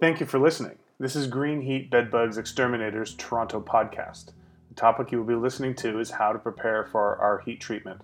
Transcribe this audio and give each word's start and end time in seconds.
Thank 0.00 0.20
you 0.20 0.26
for 0.26 0.38
listening. 0.38 0.78
This 1.00 1.16
is 1.16 1.26
Green 1.26 1.60
Heat 1.60 1.90
Bedbugs 1.90 2.38
Exterminators 2.38 3.16
Toronto 3.16 3.60
podcast. 3.60 4.26
The 4.68 4.76
topic 4.76 5.10
you 5.10 5.18
will 5.18 5.24
be 5.24 5.34
listening 5.34 5.74
to 5.74 5.98
is 5.98 6.08
how 6.08 6.32
to 6.32 6.38
prepare 6.38 6.84
for 6.84 7.16
our 7.16 7.40
heat 7.40 7.60
treatment. 7.60 8.00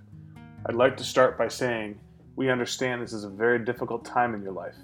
I'd 0.66 0.74
like 0.74 0.96
to 0.96 1.04
start 1.04 1.38
by 1.38 1.46
saying 1.46 2.00
we 2.34 2.50
understand 2.50 3.00
this 3.00 3.12
is 3.12 3.22
a 3.22 3.28
very 3.28 3.60
difficult 3.60 4.04
time 4.04 4.34
in 4.34 4.42
your 4.42 4.50
life. 4.50 4.74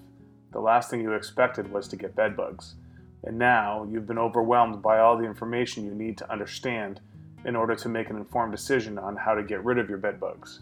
The 0.52 0.60
last 0.60 0.88
thing 0.88 1.00
you 1.00 1.12
expected 1.14 1.72
was 1.72 1.88
to 1.88 1.96
get 1.96 2.14
bedbugs, 2.14 2.76
and 3.24 3.36
now 3.36 3.88
you've 3.90 4.06
been 4.06 4.16
overwhelmed 4.16 4.80
by 4.80 5.00
all 5.00 5.18
the 5.18 5.27
information 5.27 5.84
you 5.84 5.95
need 5.96 6.16
to 6.18 6.30
understand 6.30 7.00
in 7.45 7.56
order 7.56 7.74
to 7.74 7.88
make 7.88 8.11
an 8.11 8.18
informed 8.18 8.52
decision 8.52 9.00
on 9.00 9.16
how 9.16 9.34
to 9.34 9.42
get 9.42 9.64
rid 9.64 9.79
of 9.79 9.88
your 9.88 9.98
bedbugs. 9.98 10.61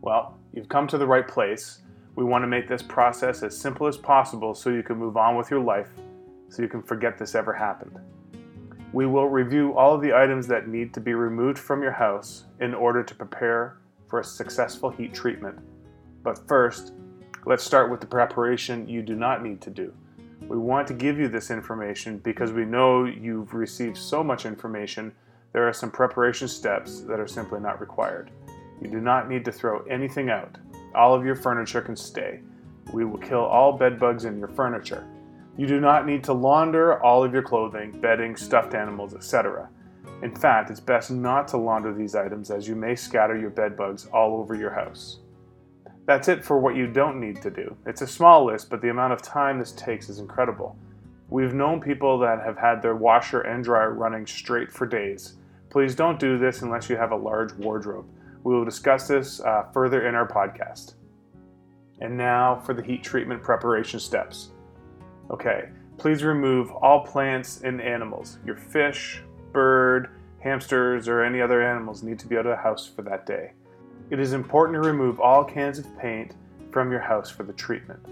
Well, 0.00 0.38
you've 0.52 0.68
come 0.68 0.86
to 0.86 0.98
the 0.98 1.08
right 1.08 1.26
place. 1.26 1.80
We 2.14 2.24
want 2.24 2.42
to 2.42 2.48
make 2.48 2.68
this 2.68 2.82
process 2.82 3.42
as 3.42 3.56
simple 3.56 3.86
as 3.86 3.96
possible 3.96 4.54
so 4.54 4.70
you 4.70 4.82
can 4.82 4.98
move 4.98 5.16
on 5.16 5.36
with 5.36 5.50
your 5.50 5.60
life, 5.60 5.88
so 6.48 6.60
you 6.60 6.68
can 6.68 6.82
forget 6.82 7.18
this 7.18 7.34
ever 7.34 7.52
happened. 7.52 7.98
We 8.92 9.06
will 9.06 9.28
review 9.28 9.72
all 9.74 9.94
of 9.94 10.02
the 10.02 10.12
items 10.12 10.46
that 10.48 10.68
need 10.68 10.92
to 10.94 11.00
be 11.00 11.14
removed 11.14 11.58
from 11.58 11.82
your 11.82 11.92
house 11.92 12.44
in 12.60 12.74
order 12.74 13.02
to 13.02 13.14
prepare 13.14 13.78
for 14.08 14.20
a 14.20 14.24
successful 14.24 14.90
heat 14.90 15.14
treatment. 15.14 15.58
But 16.22 16.46
first, 16.46 16.92
let's 17.46 17.64
start 17.64 17.90
with 17.90 18.00
the 18.00 18.06
preparation 18.06 18.86
you 18.86 19.00
do 19.00 19.16
not 19.16 19.42
need 19.42 19.62
to 19.62 19.70
do. 19.70 19.94
We 20.42 20.58
want 20.58 20.86
to 20.88 20.94
give 20.94 21.18
you 21.18 21.28
this 21.28 21.50
information 21.50 22.18
because 22.18 22.52
we 22.52 22.66
know 22.66 23.06
you've 23.06 23.54
received 23.54 23.96
so 23.96 24.22
much 24.22 24.44
information, 24.44 25.14
there 25.54 25.66
are 25.66 25.72
some 25.72 25.90
preparation 25.90 26.48
steps 26.48 27.00
that 27.02 27.18
are 27.18 27.26
simply 27.26 27.60
not 27.60 27.80
required. 27.80 28.30
You 28.82 28.90
do 28.90 29.00
not 29.00 29.30
need 29.30 29.44
to 29.46 29.52
throw 29.52 29.82
anything 29.84 30.28
out. 30.28 30.58
All 30.94 31.14
of 31.14 31.24
your 31.24 31.34
furniture 31.34 31.80
can 31.80 31.96
stay. 31.96 32.40
We 32.92 33.04
will 33.04 33.18
kill 33.18 33.40
all 33.40 33.72
bed 33.72 33.98
bugs 33.98 34.24
in 34.24 34.38
your 34.38 34.48
furniture. 34.48 35.06
You 35.56 35.66
do 35.66 35.80
not 35.80 36.06
need 36.06 36.24
to 36.24 36.32
launder 36.32 37.02
all 37.02 37.22
of 37.24 37.32
your 37.32 37.42
clothing, 37.42 38.00
bedding, 38.00 38.36
stuffed 38.36 38.74
animals, 38.74 39.14
etc. 39.14 39.68
In 40.22 40.34
fact, 40.34 40.70
it's 40.70 40.80
best 40.80 41.10
not 41.10 41.48
to 41.48 41.56
launder 41.56 41.92
these 41.92 42.14
items 42.14 42.50
as 42.50 42.68
you 42.68 42.74
may 42.74 42.94
scatter 42.94 43.38
your 43.38 43.50
bed 43.50 43.76
bugs 43.76 44.06
all 44.12 44.36
over 44.36 44.54
your 44.54 44.70
house. 44.70 45.18
That's 46.06 46.28
it 46.28 46.44
for 46.44 46.58
what 46.58 46.76
you 46.76 46.86
don't 46.86 47.20
need 47.20 47.40
to 47.42 47.50
do. 47.50 47.76
It's 47.86 48.02
a 48.02 48.06
small 48.06 48.46
list, 48.46 48.70
but 48.70 48.80
the 48.82 48.90
amount 48.90 49.12
of 49.12 49.22
time 49.22 49.58
this 49.58 49.72
takes 49.72 50.08
is 50.08 50.18
incredible. 50.18 50.76
We've 51.28 51.54
known 51.54 51.80
people 51.80 52.18
that 52.18 52.40
have 52.44 52.58
had 52.58 52.82
their 52.82 52.96
washer 52.96 53.42
and 53.42 53.64
dryer 53.64 53.92
running 53.94 54.26
straight 54.26 54.72
for 54.72 54.86
days. 54.86 55.34
Please 55.70 55.94
don't 55.94 56.18
do 56.18 56.38
this 56.38 56.62
unless 56.62 56.90
you 56.90 56.96
have 56.96 57.12
a 57.12 57.16
large 57.16 57.52
wardrobe. 57.54 58.06
We 58.44 58.54
will 58.54 58.64
discuss 58.64 59.06
this 59.06 59.40
uh, 59.40 59.64
further 59.72 60.06
in 60.08 60.14
our 60.14 60.26
podcast. 60.26 60.94
And 62.00 62.16
now 62.16 62.60
for 62.66 62.74
the 62.74 62.82
heat 62.82 63.04
treatment 63.04 63.42
preparation 63.42 64.00
steps. 64.00 64.50
Okay, 65.30 65.68
please 65.98 66.24
remove 66.24 66.72
all 66.72 67.06
plants 67.06 67.60
and 67.62 67.80
animals. 67.80 68.38
Your 68.44 68.56
fish, 68.56 69.22
bird, 69.52 70.10
hamsters, 70.40 71.06
or 71.06 71.22
any 71.22 71.40
other 71.40 71.62
animals 71.62 72.02
need 72.02 72.18
to 72.18 72.26
be 72.26 72.36
out 72.36 72.46
of 72.46 72.56
the 72.56 72.62
house 72.62 72.86
for 72.86 73.02
that 73.02 73.24
day. 73.24 73.52
It 74.10 74.18
is 74.18 74.32
important 74.32 74.82
to 74.82 74.88
remove 74.88 75.20
all 75.20 75.44
cans 75.44 75.78
of 75.78 75.96
paint 75.98 76.34
from 76.72 76.90
your 76.90 77.00
house 77.00 77.30
for 77.30 77.44
the 77.44 77.52
treatment. 77.52 78.04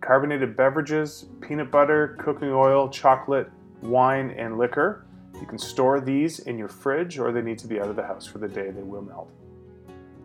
Carbonated 0.00 0.56
beverages, 0.56 1.26
peanut 1.40 1.70
butter, 1.70 2.16
cooking 2.18 2.50
oil, 2.50 2.88
chocolate, 2.88 3.48
wine, 3.80 4.30
and 4.32 4.58
liquor. 4.58 5.04
You 5.40 5.46
can 5.46 5.58
store 5.58 6.00
these 6.00 6.40
in 6.40 6.58
your 6.58 6.68
fridge 6.68 7.18
or 7.18 7.30
they 7.30 7.42
need 7.42 7.58
to 7.58 7.68
be 7.68 7.78
out 7.78 7.88
of 7.88 7.96
the 7.96 8.02
house 8.02 8.26
for 8.26 8.38
the 8.38 8.48
day 8.48 8.70
they 8.70 8.82
will 8.82 9.02
melt 9.02 9.30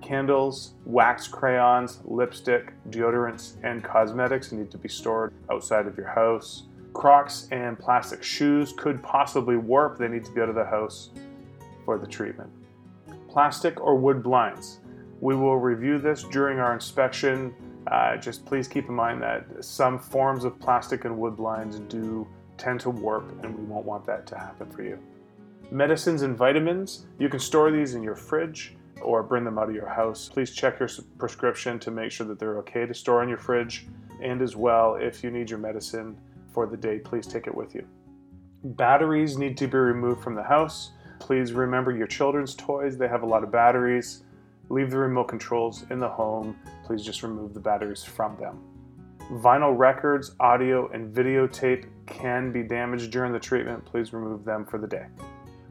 candles, 0.06 0.76
wax 0.86 1.28
crayons, 1.28 2.00
lipstick, 2.06 2.74
deodorants, 2.92 3.56
and 3.64 3.84
cosmetics 3.84 4.52
need 4.52 4.70
to 4.70 4.78
be 4.78 4.88
stored 4.88 5.34
outside 5.52 5.88
of 5.88 5.98
your 5.98 6.08
house. 6.08 6.68
Crocs 6.94 7.48
and 7.52 7.78
plastic 7.78 8.22
shoes 8.22 8.72
could 8.78 9.02
possibly 9.02 9.58
warp, 9.58 9.98
they 9.98 10.08
need 10.08 10.24
to 10.24 10.32
be 10.32 10.42
out 10.42 10.50
of 10.50 10.56
the 10.56 10.66
house 10.66 11.10
for 11.84 11.98
the 11.98 12.06
treatment. 12.06 12.52
Plastic 13.28 13.82
or 13.82 13.96
wood 13.96 14.22
blinds. 14.22 14.80
We 15.22 15.36
will 15.36 15.58
review 15.58 15.98
this 15.98 16.24
during 16.24 16.60
our 16.60 16.74
inspection. 16.74 17.54
Uh, 17.88 18.16
just 18.18 18.46
please 18.46 18.68
keep 18.68 18.88
in 18.88 18.94
mind 18.94 19.22
that 19.24 19.66
some 19.66 19.98
forms 19.98 20.44
of 20.44 20.60
plastic 20.60 21.06
and 21.06 21.18
wood 21.18 21.36
blinds 21.36 21.80
do 21.80 22.28
tend 22.58 22.80
to 22.82 22.92
warp, 22.92 23.32
and 23.44 23.58
we 23.58 23.64
won't 23.66 23.86
want 23.86 24.06
that 24.06 24.28
to 24.28 24.38
happen 24.38 24.70
for 24.70 24.84
you. 24.84 25.00
Medicines 25.72 26.22
and 26.22 26.38
vitamins, 26.38 27.08
you 27.18 27.28
can 27.28 27.40
store 27.40 27.72
these 27.72 27.96
in 27.96 28.04
your 28.04 28.16
fridge 28.16 28.76
or 29.06 29.24
bring 29.24 29.44
them 29.44 29.58
out 29.58 29.70
of 29.70 29.76
your 29.76 29.88
house. 29.88 30.30
Please 30.30 30.52
check 30.52 30.80
your 30.80 30.90
prescription 31.18 31.80
to 31.80 31.92
make 31.92 32.12
sure 32.12 32.28
that 32.28 32.40
they're 32.40 32.58
okay 32.60 32.86
to 32.86 32.94
store 32.94 33.24
in 33.24 33.30
your 33.30 33.38
fridge. 33.38 33.88
And 34.22 34.42
as 34.42 34.56
well, 34.56 34.96
if 34.96 35.24
you 35.24 35.32
need 35.32 35.50
your 35.50 35.60
medicine 35.60 36.18
for 36.52 36.66
the 36.66 36.78
day, 36.78 37.00
please 37.00 37.28
take 37.28 37.48
it 37.48 37.56
with 37.56 37.76
you. 37.76 37.86
Batteries 38.64 39.38
need 39.38 39.58
to 39.58 39.68
be 39.68 39.78
removed 39.78 40.24
from 40.24 40.36
the 40.36 40.44
house. 40.44 40.92
Please 41.20 41.54
remember 41.54 41.92
your 41.92 42.08
children's 42.08 42.56
toys, 42.56 42.98
they 42.98 43.08
have 43.08 43.24
a 43.24 43.26
lot 43.26 43.44
of 43.44 43.52
batteries. 43.52 44.24
Leave 44.70 44.90
the 44.90 44.98
remote 44.98 45.28
controls 45.28 45.86
in 45.92 46.00
the 46.00 46.10
home. 46.10 46.58
Please 46.84 47.04
just 47.04 47.22
remove 47.22 47.54
the 47.54 47.60
batteries 47.60 48.04
from 48.04 48.36
them. 48.38 48.60
Vinyl 49.32 49.78
records, 49.78 50.36
audio, 50.40 50.90
and 50.92 51.14
videotape 51.14 51.86
can 52.08 52.52
be 52.52 52.64
damaged 52.64 53.12
during 53.12 53.32
the 53.32 53.40
treatment. 53.40 53.84
Please 53.86 54.14
remove 54.14 54.44
them 54.44 54.66
for 54.66 54.78
the 54.78 54.88
day. 54.88 55.06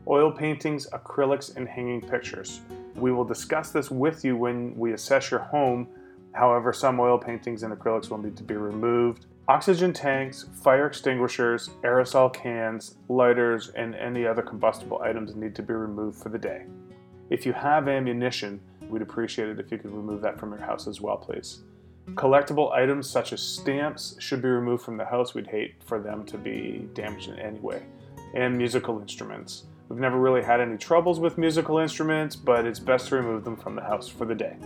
Oil 0.06 0.31
paintings, 0.31 0.89
acrylics, 0.91 1.56
and 1.56 1.69
hanging 1.69 2.00
pictures. 2.00 2.61
We 2.97 3.12
will 3.12 3.25
discuss 3.25 3.71
this 3.71 3.91
with 3.91 4.25
you 4.25 4.37
when 4.37 4.77
we 4.77 4.93
assess 4.93 5.31
your 5.31 5.41
home. 5.41 5.88
However, 6.32 6.72
some 6.72 6.99
oil 7.00 7.19
paintings 7.19 7.62
and 7.62 7.72
acrylics 7.72 8.10
will 8.10 8.19
need 8.19 8.37
to 8.37 8.43
be 8.43 8.55
removed. 8.55 9.27
Oxygen 9.47 9.93
tanks, 9.93 10.47
fire 10.62 10.87
extinguishers, 10.87 11.71
aerosol 11.82 12.32
cans, 12.32 12.97
lighters, 13.09 13.69
and 13.77 13.94
any 13.94 14.27
other 14.27 14.43
combustible 14.43 15.03
items 15.03 15.34
need 15.34 15.55
to 15.55 15.62
be 15.62 15.75
removed 15.75 16.22
for 16.22 16.31
the 16.31 16.38
day. 16.38 16.65
If 17.31 17.44
you 17.44 17.53
have 17.53 17.88
ammunition, 17.88 18.60
we'd 18.88 19.03
appreciate 19.03 19.49
it 19.49 19.61
if 19.61 19.71
you 19.71 19.78
could 19.78 19.93
remove 19.93 20.22
that 20.22 20.38
from 20.38 20.50
your 20.50 20.61
house 20.61 20.87
as 20.87 21.00
well, 21.00 21.16
please. 21.16 21.62
Collectible 22.12 22.72
items 22.72 23.09
such 23.09 23.32
as 23.32 23.43
stamps 23.43 24.16
should 24.19 24.43
be 24.43 24.49
removed 24.49 24.82
from 24.82 24.97
the 24.97 25.05
house. 25.05 25.34
We'd 25.34 25.47
hate 25.47 25.75
for 25.84 25.99
them 25.99 26.25
to 26.26 26.38
be 26.38 26.88
damaged 26.94 27.28
in 27.28 27.38
any 27.38 27.59
way. 27.59 27.82
And 28.34 28.56
musical 28.56 29.00
instruments. 29.00 29.65
We've 29.89 29.99
never 29.99 30.19
really 30.19 30.43
had 30.43 30.61
any 30.61 30.78
troubles 30.78 31.21
with 31.21 31.37
musical 31.37 31.78
instruments, 31.78 32.37
but 32.37 32.65
it's 32.65 32.81
best 32.81 33.09
to 33.09 33.17
remove 33.17 33.45
them 33.45 33.56
from 33.56 33.75
the 33.75 33.83
house 33.83 34.09
for 34.09 34.25
the 34.25 34.34
day. 34.34 34.56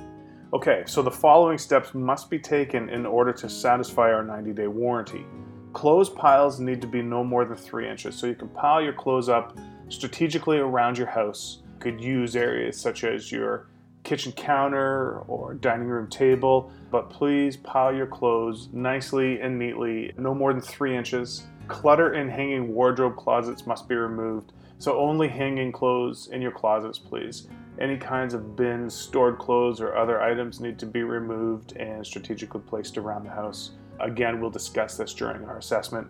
Okay, 0.52 0.84
so 0.86 1.02
the 1.02 1.10
following 1.10 1.58
steps 1.58 1.92
must 1.92 2.30
be 2.30 2.38
taken 2.38 2.88
in 2.88 3.04
order 3.04 3.32
to 3.32 3.48
satisfy 3.48 4.12
our 4.12 4.22
90 4.22 4.52
day 4.52 4.68
warranty. 4.68 5.26
Clothes 5.72 6.08
piles 6.08 6.60
need 6.60 6.80
to 6.80 6.86
be 6.86 7.02
no 7.02 7.22
more 7.22 7.44
than 7.44 7.56
3 7.56 7.88
inches, 7.88 8.14
so 8.14 8.26
you 8.26 8.34
can 8.34 8.48
pile 8.48 8.80
your 8.80 8.94
clothes 8.94 9.28
up 9.28 9.58
strategically 9.88 10.58
around 10.58 10.96
your 10.96 11.08
house. 11.08 11.62
You 11.74 11.80
could 11.80 12.00
use 12.00 12.36
areas 12.36 12.80
such 12.80 13.04
as 13.04 13.30
your 13.30 13.66
kitchen 14.04 14.32
counter 14.32 15.18
or 15.28 15.54
dining 15.54 15.88
room 15.88 16.08
table, 16.08 16.72
but 16.90 17.10
please 17.10 17.56
pile 17.56 17.94
your 17.94 18.06
clothes 18.06 18.68
nicely 18.72 19.40
and 19.40 19.58
neatly, 19.58 20.12
no 20.16 20.34
more 20.34 20.52
than 20.52 20.62
3 20.62 20.96
inches. 20.96 21.42
Clutter 21.66 22.14
in 22.14 22.30
hanging 22.30 22.72
wardrobe 22.72 23.16
closets 23.16 23.66
must 23.66 23.86
be 23.86 23.94
removed 23.94 24.52
so 24.78 24.98
only 24.98 25.28
hanging 25.28 25.72
clothes 25.72 26.28
in 26.32 26.40
your 26.40 26.52
closets, 26.52 26.98
please. 26.98 27.48
Any 27.80 27.96
kinds 27.96 28.34
of 28.34 28.56
bins, 28.56 28.94
stored 28.94 29.38
clothes, 29.38 29.80
or 29.80 29.96
other 29.96 30.20
items 30.20 30.60
need 30.60 30.78
to 30.78 30.86
be 30.86 31.02
removed 31.02 31.76
and 31.76 32.04
strategically 32.04 32.60
placed 32.60 32.98
around 32.98 33.24
the 33.24 33.30
house. 33.30 33.72
Again, 34.00 34.40
we'll 34.40 34.50
discuss 34.50 34.96
this 34.96 35.14
during 35.14 35.44
our 35.44 35.58
assessment. 35.58 36.08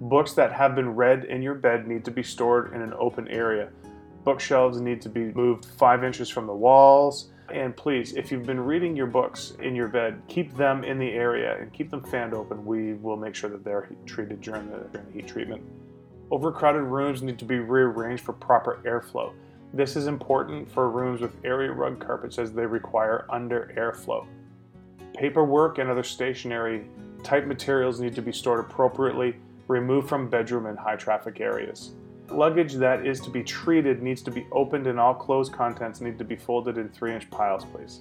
Books 0.00 0.32
that 0.34 0.52
have 0.52 0.74
been 0.74 0.94
read 0.94 1.24
in 1.24 1.42
your 1.42 1.54
bed 1.54 1.86
need 1.86 2.04
to 2.04 2.10
be 2.10 2.22
stored 2.22 2.72
in 2.74 2.82
an 2.82 2.92
open 2.98 3.28
area. 3.28 3.70
Bookshelves 4.24 4.80
need 4.80 5.00
to 5.02 5.08
be 5.08 5.32
moved 5.32 5.64
five 5.64 6.02
inches 6.02 6.28
from 6.28 6.46
the 6.46 6.54
walls. 6.54 7.30
And 7.52 7.76
please, 7.76 8.14
if 8.14 8.32
you've 8.32 8.46
been 8.46 8.60
reading 8.60 8.96
your 8.96 9.06
books 9.06 9.52
in 9.60 9.76
your 9.76 9.88
bed, 9.88 10.22
keep 10.28 10.56
them 10.56 10.82
in 10.82 10.98
the 10.98 11.10
area 11.10 11.58
and 11.60 11.72
keep 11.72 11.90
them 11.90 12.02
fanned 12.02 12.34
open. 12.34 12.64
We 12.64 12.94
will 12.94 13.16
make 13.16 13.34
sure 13.34 13.50
that 13.50 13.64
they're 13.64 13.88
treated 14.06 14.40
during 14.40 14.70
the, 14.70 14.78
during 14.92 15.06
the 15.08 15.12
heat 15.12 15.28
treatment. 15.28 15.62
Overcrowded 16.34 16.82
rooms 16.82 17.22
need 17.22 17.38
to 17.38 17.44
be 17.44 17.60
rearranged 17.60 18.24
for 18.24 18.32
proper 18.32 18.80
airflow. 18.84 19.32
This 19.72 19.94
is 19.94 20.08
important 20.08 20.68
for 20.68 20.90
rooms 20.90 21.20
with 21.20 21.36
area 21.44 21.70
rug 21.70 22.04
carpets 22.04 22.40
as 22.40 22.52
they 22.52 22.66
require 22.66 23.24
under 23.30 23.72
airflow. 23.76 24.26
Paperwork 25.16 25.78
and 25.78 25.88
other 25.88 26.02
stationery 26.02 26.86
type 27.22 27.46
materials 27.46 28.00
need 28.00 28.16
to 28.16 28.20
be 28.20 28.32
stored 28.32 28.58
appropriately, 28.58 29.36
removed 29.68 30.08
from 30.08 30.28
bedroom 30.28 30.66
and 30.66 30.76
high 30.76 30.96
traffic 30.96 31.38
areas. 31.38 31.92
Luggage 32.28 32.74
that 32.74 33.06
is 33.06 33.20
to 33.20 33.30
be 33.30 33.44
treated 33.44 34.02
needs 34.02 34.20
to 34.22 34.32
be 34.32 34.44
opened 34.50 34.88
and 34.88 34.98
all 34.98 35.14
closed 35.14 35.52
contents 35.52 36.00
need 36.00 36.18
to 36.18 36.24
be 36.24 36.34
folded 36.34 36.78
in 36.78 36.88
3 36.88 37.14
inch 37.14 37.30
piles, 37.30 37.64
please. 37.64 38.00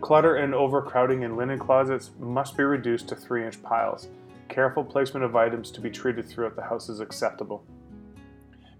Clutter 0.00 0.36
and 0.36 0.54
overcrowding 0.54 1.20
in 1.20 1.36
linen 1.36 1.58
closets 1.58 2.12
must 2.18 2.56
be 2.56 2.62
reduced 2.62 3.08
to 3.08 3.14
3 3.14 3.44
inch 3.44 3.62
piles. 3.62 4.08
Careful 4.52 4.84
placement 4.84 5.24
of 5.24 5.34
items 5.34 5.70
to 5.70 5.80
be 5.80 5.88
treated 5.88 6.28
throughout 6.28 6.56
the 6.56 6.62
house 6.62 6.90
is 6.90 7.00
acceptable. 7.00 7.64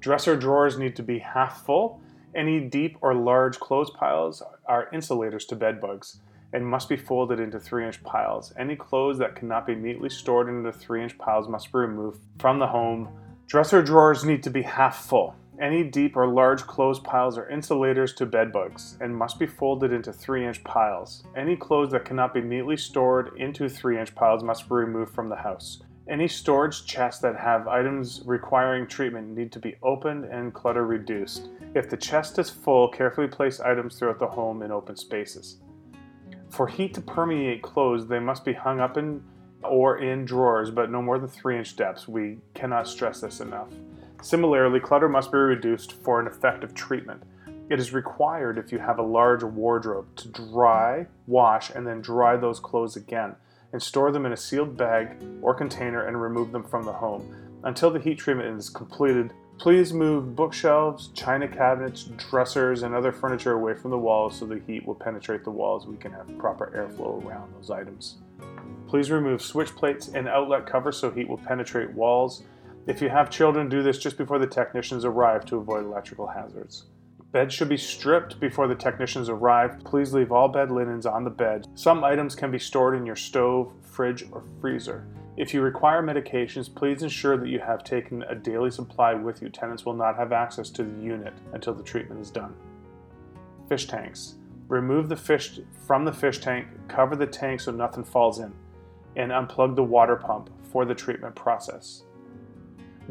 Dresser 0.01 0.37
drawers 0.37 0.77
need 0.77 0.95
to 0.97 1.03
be 1.03 1.19
half 1.19 1.65
full. 1.65 2.03
Any 2.35 2.61
deep 2.61 2.99
or 3.01 3.15
large 3.15 3.59
clothes 3.59 3.89
piles 3.89 4.43
are 4.67 4.91
insulators 4.93 5.47
to 5.47 5.57
bed 5.57 5.81
bugs. 5.81 6.21
and 6.53 6.67
must 6.67 6.91
be 6.91 6.97
folded 6.97 7.41
into 7.41 7.59
3 7.59 7.87
inch 7.87 8.03
piles. 8.05 8.53
Any 8.59 8.77
clothes 8.77 9.17
that 9.17 9.35
cannot 9.35 9.67
be 9.67 9.75
neatly 9.75 10.11
stored 10.11 10.51
into 10.51 10.71
3 10.71 11.03
inch 11.03 11.17
piles 11.17 11.49
must 11.49 11.73
be 11.73 11.79
removed 11.79 12.21
from 12.39 12.59
the 12.59 12.67
home. 12.67 13.09
Dresser 13.47 13.83
drawers 13.83 14.25
need 14.27 14.43
to 14.43 14.51
be 14.51 14.61
half 14.61 15.07
full. 15.07 15.35
Any 15.63 15.85
deep 15.85 16.17
or 16.17 16.27
large 16.27 16.67
clothes 16.67 16.99
piles 16.99 17.39
are 17.39 17.49
insulators 17.49 18.15
to 18.15 18.27
bed 18.27 18.51
bugs 18.51 18.99
and 19.01 19.17
must 19.17 19.39
be 19.39 19.47
folded 19.47 19.93
into 19.93 20.13
3 20.13 20.45
inch 20.45 20.65
piles. 20.65 21.23
Any 21.37 21.55
clothes 21.55 21.93
that 21.93 22.05
cannot 22.05 22.35
be 22.35 22.41
neatly 22.41 22.77
stored 22.77 23.37
into 23.37 23.69
3 23.69 23.97
inch 24.01 24.13
piles 24.13 24.43
must 24.43 24.69
be 24.69 24.75
removed 24.75 25.15
from 25.15 25.29
the 25.29 25.37
house. 25.37 25.81
Any 26.09 26.27
storage 26.27 26.85
chests 26.85 27.21
that 27.21 27.37
have 27.37 27.69
items 27.69 28.23
requiring 28.25 28.89
treatment 28.89 29.37
need 29.37 29.53
to 29.53 29.61
be 29.61 29.77
opened 29.85 30.25
and 30.25 30.53
clutter 30.53 30.85
reduced. 30.85 31.51
If 31.77 31.89
the 31.89 31.97
chest 31.97 32.41
is 32.41 32.51
full, 32.51 32.89
carefully 32.89 33.29
place 33.29 33.61
items 33.61 33.97
throughout 33.97 34.19
the 34.19 34.27
home 34.27 34.63
in 34.63 34.73
open 34.73 34.97
spaces. 34.97 35.59
For 36.49 36.67
heat 36.67 36.93
to 36.95 37.01
permeate 37.01 37.63
clothes, 37.63 38.09
they 38.09 38.19
must 38.19 38.45
be 38.45 38.53
hung 38.53 38.81
up 38.81 38.97
in 38.97 39.23
or 39.63 39.99
in 39.99 40.25
drawers, 40.25 40.73
but 40.73 40.91
no 40.91 41.01
more 41.01 41.21
than 41.21 41.29
3 41.29 41.57
inch 41.57 41.77
depths. 41.77 42.09
We 42.09 42.39
cannot 42.53 42.89
stress 42.89 43.21
this 43.21 43.39
enough. 43.41 43.69
Similarly, 44.23 44.79
clutter 44.79 45.09
must 45.09 45.33
be 45.33 45.39
reduced 45.39 45.93
for 45.93 46.21
an 46.21 46.29
effective 46.29 46.75
treatment. 46.75 47.25
It 47.69 47.81
is 47.81 47.93
required 47.93 48.57
if 48.57 48.71
you 48.71 48.79
have 48.79 48.99
a 48.99 49.03
large 49.03 49.43
wardrobe 49.43 50.15
to 50.17 50.29
dry, 50.29 51.07
wash, 51.27 51.71
and 51.71 51.87
then 51.87 52.01
dry 52.01 52.37
those 52.37 52.61
clothes 52.61 52.97
again 52.97 53.35
and 53.73 53.83
store 53.83 54.13
them 54.13 54.25
in 54.25 54.33
a 54.33 54.37
sealed 54.37 54.77
bag 54.77 55.17
or 55.41 55.55
container 55.55 56.07
and 56.07 56.21
remove 56.21 56.53
them 56.53 56.63
from 56.63 56.85
the 56.85 56.93
home. 56.93 57.35
Until 57.65 57.91
the 57.91 57.99
heat 57.99 58.19
treatment 58.19 58.59
is 58.59 58.69
completed, 58.69 59.33
please 59.59 59.93
move 59.93 60.37
bookshelves, 60.37 61.09
china 61.15 61.49
cabinets, 61.49 62.05
dressers, 62.05 62.83
and 62.83 62.95
other 62.95 63.11
furniture 63.13 63.53
away 63.53 63.75
from 63.75 63.91
the 63.91 63.99
walls 63.99 64.39
so 64.39 64.47
the 64.47 64.61
heat 64.67 64.87
will 64.87 64.95
penetrate 64.95 65.43
the 65.43 65.51
walls. 65.51 65.87
We 65.87 65.97
can 65.97 66.13
have 66.13 66.39
proper 66.39 66.73
airflow 66.77 67.25
around 67.25 67.53
those 67.55 67.71
items. 67.71 68.19
Please 68.87 69.11
remove 69.11 69.43
switch 69.43 69.75
plates 69.75 70.09
and 70.09 70.29
outlet 70.29 70.67
covers 70.67 70.99
so 70.99 71.11
heat 71.11 71.29
will 71.29 71.39
penetrate 71.39 71.91
walls. 71.93 72.43
If 72.85 73.01
you 73.01 73.09
have 73.09 73.31
children, 73.31 73.69
do 73.69 73.81
this 73.83 73.99
just 73.99 74.19
before 74.19 74.41
the 74.41 74.47
technicians 74.47 75.05
arrive 75.05 75.45
to 75.47 75.57
avoid 75.57 75.85
electrical 75.85 76.27
hazards. 76.27 76.87
Beds 77.31 77.55
should 77.55 77.69
be 77.69 77.77
stripped 77.77 78.41
before 78.41 78.67
the 78.67 78.75
technicians 78.75 79.29
arrive. 79.29 79.83
Please 79.85 80.13
leave 80.13 80.33
all 80.33 80.49
bed 80.49 80.71
linens 80.71 81.07
on 81.07 81.23
the 81.23 81.31
bed. 81.31 81.69
Some 81.77 82.03
items 82.03 82.35
can 82.35 82.51
be 82.51 82.59
stored 82.59 82.97
in 82.97 83.07
your 83.07 83.17
stove, 83.17 83.73
fridge, 83.83 84.25
or 84.33 84.43
freezer. 84.61 85.07
If 85.37 85.55
you 85.55 85.63
require 85.63 86.03
medications, 86.03 86.75
please 86.75 87.05
ensure 87.05 87.37
that 87.37 87.49
you 87.49 87.61
have 87.61 87.85
taken 87.85 88.25
a 88.25 88.35
daily 88.35 88.71
supply 88.71 89.15
with 89.15 89.41
you. 89.41 89.49
Tenants 89.49 89.87
will 89.87 89.95
not 89.95 90.17
have 90.17 90.33
access 90.33 90.69
to 90.71 90.83
the 90.83 91.03
unit 91.03 91.35
until 91.53 91.75
the 91.75 91.85
treatment 91.85 92.21
is 92.21 92.31
done. 92.31 92.55
Fish 93.69 93.87
tanks. 93.87 94.35
Remove 94.67 95.09
the 95.09 95.17
fish 95.17 95.61
from 95.87 96.05
the 96.05 96.13
fish 96.13 96.41
tank, 96.41 96.67
cover 96.89 97.15
the 97.15 97.27
tank 97.27 97.61
so 97.61 97.71
nothing 97.71 98.05
falls 98.05 98.41
in, 98.41 98.53
and 99.17 99.31
unplug 99.31 99.77
the 99.77 99.85
water 99.85 100.17
pump 100.17 100.51
for 100.71 100.85
the 100.85 100.95
treatment 100.95 101.35
process. 101.35 102.03